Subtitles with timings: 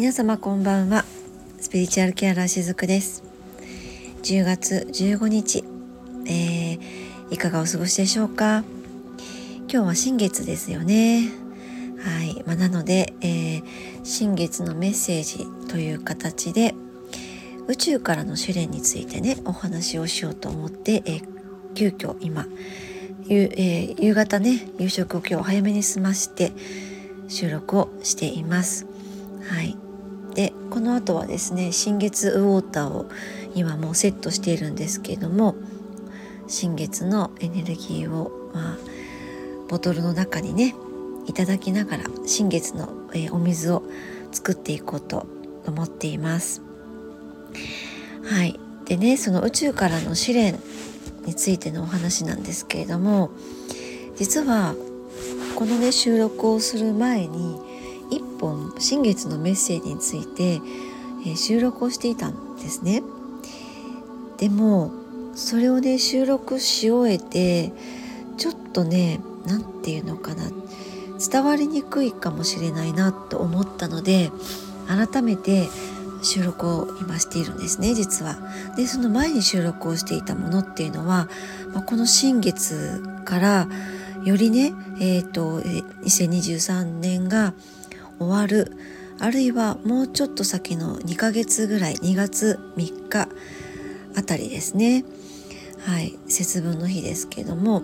[0.00, 1.04] 皆様こんばんは。
[1.60, 3.22] スピリチュアルケアラーしずくです。
[4.22, 5.62] 10月15日、
[6.26, 6.78] えー、
[7.30, 8.64] いかがお過ごしでしょうか？
[9.70, 11.28] 今日は新月ですよね。
[11.98, 13.64] はい、まあ、なので、えー、
[14.02, 16.74] 新月のメッセージという形で
[17.68, 21.24] 宇宙からの試練についてねお話をしようと思って、えー、
[21.74, 22.46] 急遽今
[23.26, 26.52] 夕,、えー、夕方ね夕食を今日早めに済まして
[27.28, 28.86] 収録をしています。
[29.46, 29.76] はい。
[30.34, 33.06] でこの後はですね新月ウォーターを
[33.54, 35.56] 今もうセットしているんですけれども
[36.46, 38.78] 新月のエネルギーを、まあ、
[39.68, 40.74] ボトルの中にね
[41.26, 43.82] いただきながら新月の、えー、お水を
[44.32, 45.26] 作っていこうと
[45.66, 46.62] 思っています。
[48.24, 50.58] はいでねその宇宙からの試練
[51.24, 53.30] についてのお話なんですけれども
[54.16, 54.74] 実は
[55.54, 57.60] このね収録をする前に
[58.40, 60.60] 本新月のメッセージについて、
[61.26, 63.02] え、収録をしていたんですね。
[64.38, 64.90] でも
[65.34, 67.72] それをね収録し終えて
[68.38, 70.50] ちょっとね何て言うのかな
[71.18, 74.32] 伝わりにくいかもしれないなと思ったので
[74.88, 75.68] 改めて
[76.22, 78.38] 収録を今しているんですね実は。
[78.76, 81.28] でその前に収録をしていたものっていうのは、
[81.72, 83.68] まあ、この新月から
[84.24, 87.54] よりね、えーと、2023年が
[88.20, 88.72] 終わる。
[89.18, 93.28] あるいはもうちょっと先の2ヶ月ぐらい2月3日
[94.14, 95.04] あたりですね。
[95.80, 96.18] はい。
[96.28, 97.82] 節分の日ですけども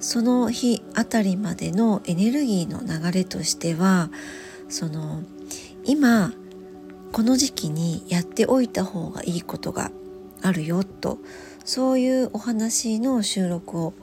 [0.00, 4.10] その日あたりまでのエネルギーの流れとしては
[4.68, 5.22] その
[5.84, 6.32] 今
[7.12, 9.92] この時期にやっておいた方がいいことが
[10.42, 11.18] あるよと
[11.64, 13.94] そういうお話の収録を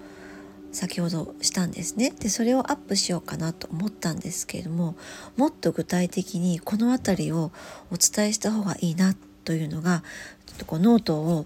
[0.71, 4.95] 先ほどしたんですねでそれをアップしようかなと思ったんですけれども
[5.35, 7.51] もっと具体的にこの辺りを
[7.91, 10.03] お伝えした方がいいなというのが
[10.45, 11.45] ちょっとこうノートを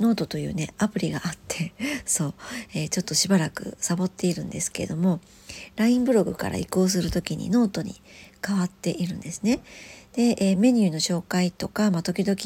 [0.00, 1.72] ノートというねアプリがあって
[2.06, 2.34] そう、
[2.74, 5.20] えー、ちょっとしばらくサボっているんですけれども
[5.76, 8.00] LINE ブログから移行する時にノートに
[8.46, 9.60] 変わっているんですね。
[10.18, 12.36] で、え、メニューの紹介とか、まあ、時々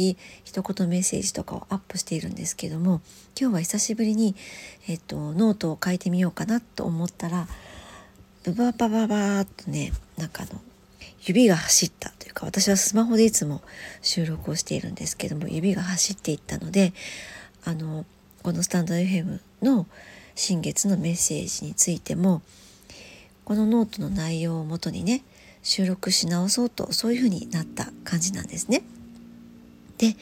[0.44, 3.00] 一言メッセージとかをアップしているんですけども
[3.40, 4.36] 今日は久しぶりに、
[4.90, 7.48] えーと、ノートを書いてみようかなと思ったら
[8.44, 10.60] ブババババーっとねなんかの
[11.22, 13.62] 指が走ったというか私はスマホでいつも
[14.02, 16.92] 収録をしているんですけども指が走っていったので
[17.64, 18.04] あの
[18.42, 19.86] このスタンド FM の
[20.34, 22.42] 新月のメッセージについても
[23.46, 25.22] このノートの内容をもとにね
[25.62, 28.82] 収録し直そうとそういうふうになった感じなんですね。
[29.98, 30.16] で、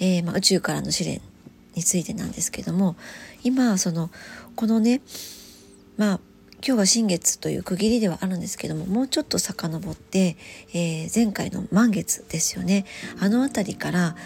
[0.00, 1.20] えー、まあ、宇宙からの試練
[1.74, 2.96] についてなんですけども
[3.42, 4.10] 今その
[4.54, 5.02] このね
[5.98, 6.20] まあ
[6.66, 10.36] 今日は新月という区切りではあるんですけどももうちょっと遡って、
[10.72, 12.86] えー、前回の満月ですよね
[13.20, 14.16] あの辺りから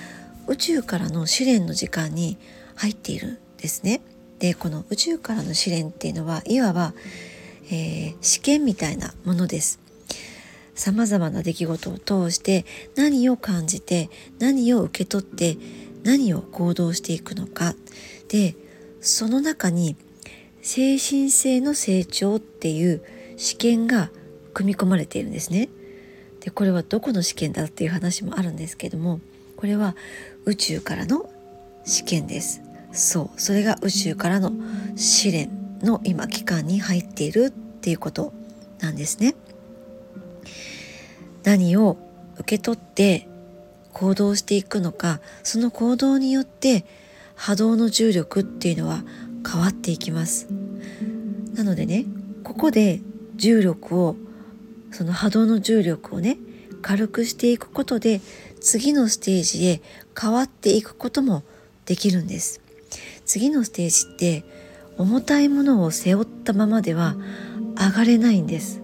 [0.47, 2.39] 宇宙からの試練の時間に
[2.77, 4.01] 入っているんですね。
[4.39, 6.95] でこの宇宙からの試練っていうのはいわば、
[7.67, 9.80] えー、試験みたいなものです。
[10.81, 12.65] さまざまな出来事を通して
[12.97, 14.09] 何を感じて
[14.39, 15.59] 何を受け取って
[16.05, 17.75] 何を行動していくのか
[18.29, 18.57] で
[19.03, 19.95] その中に
[20.63, 23.03] 精神性の成長っていう
[23.37, 24.11] 試験が
[24.55, 25.69] 組み込まれているんですね。
[26.41, 29.21] でこれはどこの試験だっていう話もあるんですけども
[29.59, 29.95] これは
[30.47, 31.31] 宇宙からの
[31.85, 32.63] 試験です。
[32.93, 34.51] そうそれが宇宙からの
[34.97, 38.33] 試練の今期間に入っているっていうこと
[38.81, 39.35] なんですね。
[41.45, 41.97] 何を
[42.39, 43.29] 受け取って
[43.93, 46.85] 行動していくのかその行動によって
[47.35, 49.03] 波動の重力っていうのは
[49.51, 50.49] 変わっていきます。
[51.55, 52.05] なのでね
[52.45, 53.01] ここで
[53.37, 54.17] 重力を
[54.93, 56.39] その波動の重力をね
[56.83, 58.21] 軽くしていくことで
[58.61, 59.81] 次のステージへ
[60.19, 61.43] 変わっていくことも
[61.87, 62.61] できるんです。
[63.25, 64.45] 次のステージって
[64.99, 67.17] 重たいものを背負ったままでは
[67.79, 68.83] 上がれないんです。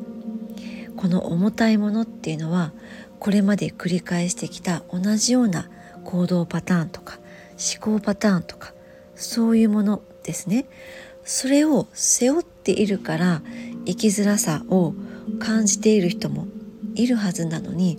[0.97, 2.73] この重たいものっていうのは
[3.19, 5.69] これまで繰り返してきた同じような
[6.05, 7.19] 行動パターンとか
[7.81, 8.73] 思考パターンとか
[9.15, 10.67] そういうものですね。
[11.25, 13.43] それを背負っているから
[13.85, 14.95] 生きづらさを
[15.41, 16.47] 感じている人も
[16.95, 17.99] いるはずなのに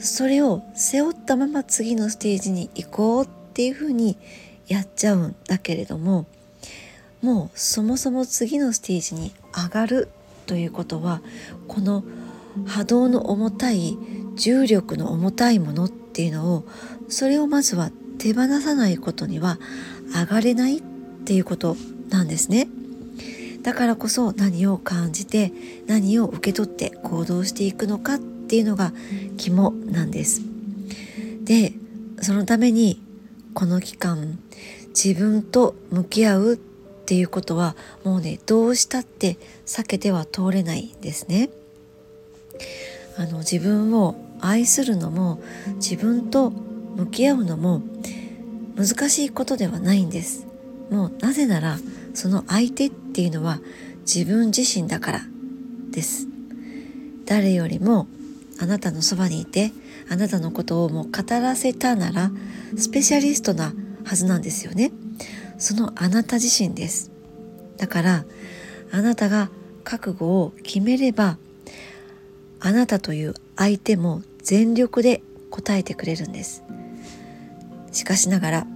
[0.00, 4.18] それを背負ったまま次のステージに行こうっていうふうに
[4.66, 6.26] やっちゃうんだけれども
[7.22, 10.08] もうそもそも次のステージに上がる
[10.50, 11.22] ということは
[11.68, 12.02] この
[12.66, 13.96] 波動の重たい
[14.34, 16.64] 重力の重たいものっていうのを
[17.08, 19.60] それをまずは手放さないことには
[20.12, 20.82] 上がれないっ
[21.24, 21.76] ていうこと
[22.08, 22.66] なんですね。
[23.62, 25.52] だからこそ何を感じて
[25.86, 28.92] 何を受け取って行動していくのかっていうのが
[29.36, 30.40] 肝なんです
[31.44, 31.74] で
[32.22, 33.00] そのために
[33.52, 34.38] この期間
[34.88, 36.60] 自分と向き合う
[37.10, 37.74] っていうことは
[38.04, 39.36] もうねどうしたって
[39.66, 41.50] 避けては通れないですね。
[43.16, 45.42] あの自分を愛するのも
[45.74, 47.82] 自分と向き合うのも
[48.76, 50.46] 難しいことではないんです。
[50.88, 51.80] もうなぜなら
[52.14, 53.58] その相手っていうのは
[54.02, 55.20] 自分自身だから
[55.90, 56.28] です。
[57.26, 58.06] 誰よりも
[58.60, 59.72] あなたのそばにいて
[60.08, 62.30] あなたのことをもう語らせたなら
[62.76, 63.74] スペシャリストな
[64.04, 64.92] はずなんですよね。
[65.60, 67.10] そのあなた自身です。
[67.76, 68.24] だから
[68.90, 69.50] あなたが
[69.84, 71.38] 覚悟を決めれば
[72.58, 76.64] あなたという相手も全力で答えてくれるんです。
[77.92, 78.66] しかしながら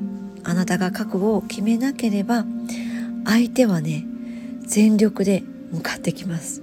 [0.44, 2.44] あなたが覚悟を決めなければ
[3.24, 4.04] 相手はね
[4.66, 5.42] 全力で
[5.72, 6.62] 向かってきます。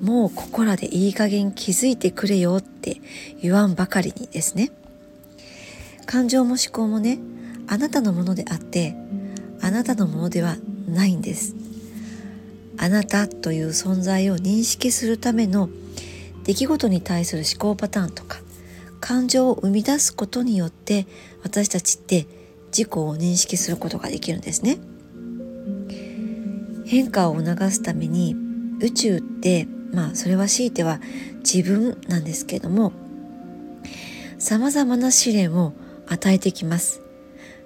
[0.00, 3.00] もうここらでいい加減気づいてくれよって
[3.42, 4.70] 言わんばかりにですね。
[6.06, 7.18] 感情も思考もね
[7.66, 8.96] あなたのものであって
[9.62, 10.56] あなたのものでは
[10.88, 11.54] ないんです。
[12.78, 15.68] あなたという存在を認識するための
[16.44, 18.38] 出来事に対する思考パターンとか
[19.00, 21.06] 感情を生み出すことによって
[21.42, 22.26] 私たちって
[22.68, 24.78] 自己を認識することができるんですね。
[26.86, 28.34] 変化を促すために
[28.80, 31.00] 宇宙ってまあそれは強いては
[31.38, 32.92] 自分なんですけども
[34.38, 35.74] 様々な試練を
[36.08, 37.02] 与えてきます。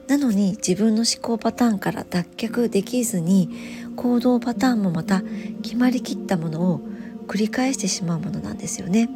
[0.08, 3.48] なのに自分の思考パターンから脱却できずに
[3.96, 5.22] 行動パターンもまた
[5.62, 6.80] 決まりきったものを
[7.26, 9.08] 繰り返してしまうものなんですよね。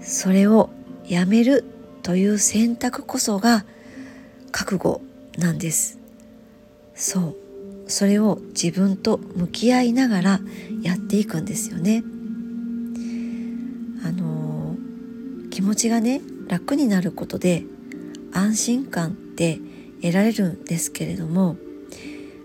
[0.00, 0.70] それを
[1.06, 1.64] やめる
[2.02, 3.64] という選択こそが
[4.50, 5.02] 覚悟
[5.38, 5.98] なんです。
[6.94, 7.36] そう。
[7.88, 10.40] それを自分と向き合いながら
[10.82, 12.02] やっていくんですよね。
[14.04, 14.76] あの
[15.50, 17.64] 気持ちがね楽になることで
[18.32, 19.58] 安心感って
[20.00, 21.56] 得られるんですけれども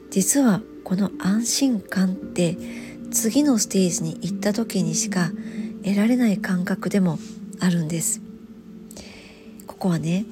[0.10, 2.57] 実はこの安心感って
[3.12, 5.31] 次のステージに行った時にしか
[5.84, 7.19] 得られない感覚でも
[7.60, 8.22] あるんです。
[9.66, 10.25] ここはね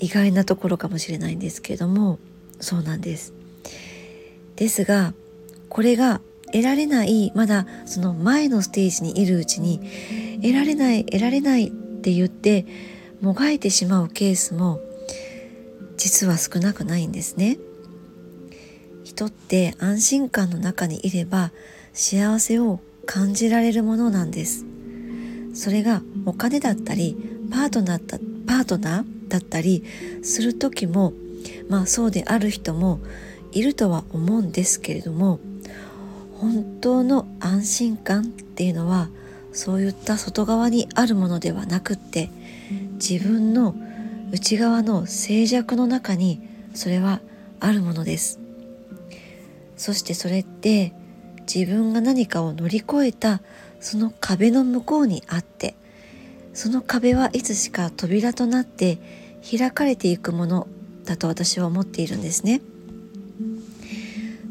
[0.00, 2.18] 意外なところかもしれないんですけれども
[2.60, 3.34] そうなんです。
[4.56, 5.14] ですが
[5.68, 9.80] これが得られないまだその前のステージにいるうちに
[10.42, 12.66] 得られない得られないって言って
[13.22, 14.80] もがいてしまうケースも
[15.96, 17.56] 実は少なくないんですね。
[19.04, 21.52] 人って安心感の中にいれば
[21.92, 24.66] 幸せを感じられるものなんです。
[25.54, 27.16] それがお金だったり
[27.50, 29.84] パートナーだパートナーだったり
[30.22, 31.12] する時も
[31.68, 33.00] まあそうである人も
[33.52, 35.38] いるとは思うんですけれども
[36.38, 39.08] 本当の安心感っていうのは
[39.52, 42.30] そういった外側にあるものではなくって
[43.02, 43.74] 自分の
[44.30, 46.40] 内側の静寂の中に
[46.72, 47.20] それは
[47.58, 48.38] あるものです。
[49.76, 50.94] そしてそれって
[51.52, 53.40] 自分が何かを乗り越えた
[53.80, 55.74] その壁の向こうにあって
[56.54, 58.98] その壁はいつしか扉となって
[59.50, 60.68] 開かれていくもの
[61.04, 62.60] だと私は思っているんですね。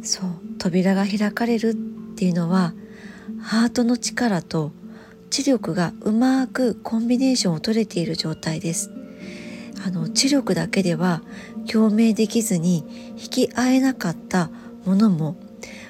[0.03, 1.75] そう扉が開かれるっ
[2.17, 2.73] ていうのは
[3.39, 4.73] ハートの力と
[5.31, 8.91] 知力がうまくコンビネーションを取れている状態です。
[9.83, 11.23] あの知力だけでは
[11.71, 14.51] 共鳴できずに引き合えなかった
[14.85, 15.37] ものも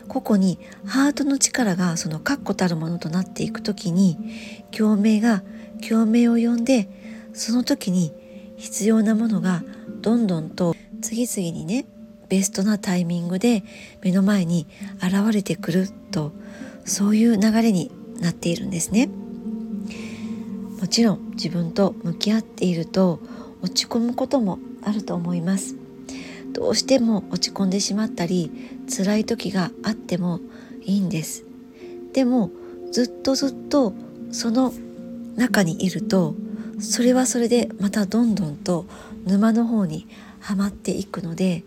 [0.08, 4.18] 個々にハートの力がその確固たるものとなっていく時に
[4.72, 5.44] 共鳴が
[5.88, 6.88] 共鳴を呼んで
[7.34, 8.14] その時に
[8.56, 9.64] 必要なものが
[10.02, 11.86] どんどんと次々にね
[12.30, 13.64] ベストなタイミングで
[14.02, 14.68] 目の前に
[15.04, 16.32] 現れてくると
[16.86, 19.10] そういう流れになっているんですね。
[20.82, 23.20] もちろん自分と向き合っていると
[23.62, 25.76] 落ち込むこともあると思います。
[26.54, 28.52] どうしても落ち込んでしまったり
[28.90, 30.40] 辛い時があっても
[30.82, 31.46] いいんです。
[32.14, 32.50] でも
[32.92, 33.94] ずっとずっと
[34.32, 34.74] その
[35.36, 36.36] 中にいると
[36.80, 38.86] それはそれでまたどんどんと
[39.26, 40.08] 沼の方に
[40.40, 41.64] はまっていくので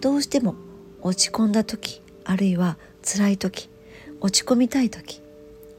[0.00, 0.54] どうしても
[1.02, 3.68] 落ち込んだ時あるいは辛い時
[4.20, 5.20] 落ち込みたい時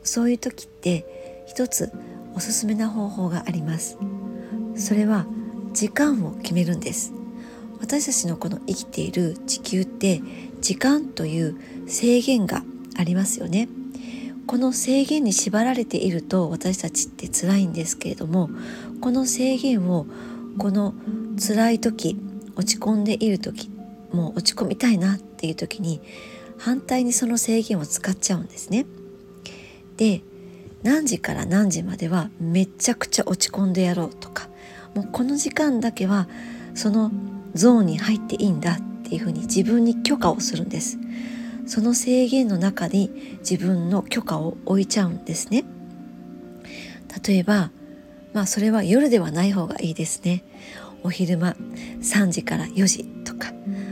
[0.03, 1.91] そういう時って一つ
[2.37, 3.97] おすすめな方法があります。
[4.75, 5.25] それは
[5.73, 7.11] 時間を決めるんです。
[7.79, 10.21] 私たちのこの生きている地球って
[10.61, 12.61] 時間という制限が
[12.95, 13.67] ありますよね。
[14.45, 18.51] この制限に縛られていると私たちって辛いんですけれども
[19.01, 20.05] この制限を
[20.59, 20.93] この
[21.39, 22.19] 辛い時
[22.55, 23.71] 落ち込んでいる時
[24.13, 26.01] もう落ち込みたいなっていう時に
[26.59, 28.85] 反対にその制限を使っちゃうんですね。
[29.97, 30.21] で
[30.83, 34.47] 何時から何時まではめちゃくちゃ落ち込んでやろうとか
[34.95, 36.27] もうこの時間だけは
[36.75, 37.11] その
[37.53, 40.97] ゾーンに入っていいんだっていうふうに自分に許可をするんです。
[41.65, 45.65] その制限の中に自分の許可を置いちゃうんですね。
[47.27, 47.71] 例えば
[48.33, 50.43] まあそれは夜ではない方がいいですね。
[51.03, 51.55] お昼間
[52.01, 53.51] 3時から4時とか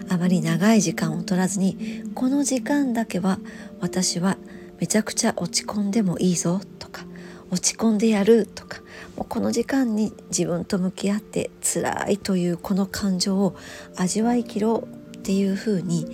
[0.10, 3.40] あまり長い時間を取らずにこの時間だけは
[3.80, 4.38] 私は
[4.80, 7.06] めちゃくちゃ落ち込んでもいいぞとか
[7.52, 8.80] 落ち込んでやるとか
[9.16, 13.56] もうこの時間に自分と向き合って辛いというこの感情を
[13.96, 16.06] 味わいきろうっていうふうに、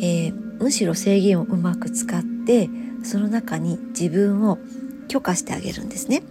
[0.00, 2.68] えー、むしろ制限をうまく使って
[3.02, 4.58] その中に自分を
[5.08, 6.22] 許可してあげるんですね。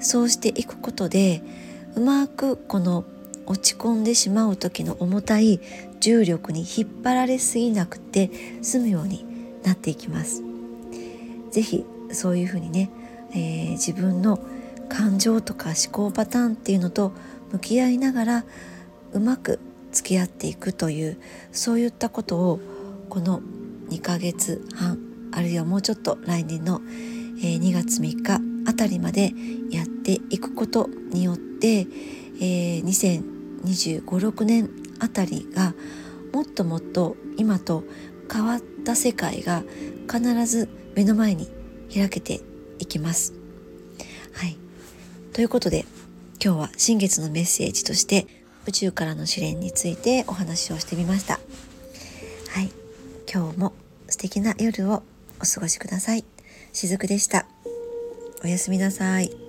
[0.00, 1.42] そうしていくことで
[1.94, 3.04] うまくこの
[3.46, 5.60] 落ち込んでしまう時の重たい
[6.00, 8.30] 重力に引っ張られすぎなくて
[8.62, 9.24] 済むように
[9.62, 10.43] なっていきます。
[11.54, 12.90] ぜひそういうふうにね、
[13.30, 14.40] えー、自分の
[14.88, 17.12] 感情とか思考パターンっていうのと
[17.52, 18.44] 向き合いながら
[19.12, 19.60] うまく
[19.92, 21.16] 付き合っていくという
[21.52, 22.60] そういったことを
[23.08, 23.40] この
[23.88, 24.98] 2ヶ月半
[25.30, 29.32] あるいはもうちょっと来年の2月3日あたりまで
[29.70, 31.86] やっていくことによって、
[32.40, 35.72] えー、2025、6年あたりが
[36.32, 37.84] もっともっと今と
[38.32, 39.62] 変わった世界が
[40.10, 41.48] 必ず目の前に
[41.92, 42.40] 開けて
[42.78, 43.32] いきます。
[44.32, 44.56] はい。
[45.32, 45.84] ということで
[46.42, 48.26] 今日は新月のメッセージとして
[48.66, 51.40] 宇宙からの試練についてお話をしてみました。
[52.50, 52.70] はい。
[53.32, 53.72] 今日も
[54.08, 55.02] 素敵な夜を
[55.40, 56.24] お過ごしください。
[56.72, 57.46] しずくでした。
[58.42, 59.43] おやすみなさい。